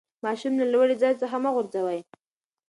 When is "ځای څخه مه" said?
1.01-1.49